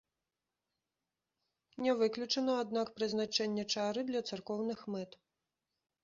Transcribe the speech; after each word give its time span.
Не 1.85 1.93
выключана, 1.99 2.55
аднак, 2.63 2.87
прызначэнне 2.97 3.65
чары 3.75 4.01
для 4.09 4.21
царкоўных 4.31 4.79
мэт. 4.95 5.11